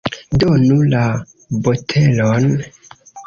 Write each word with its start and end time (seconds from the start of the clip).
Donu 0.43 0.77
la 0.93 1.03
botelon! 1.67 2.51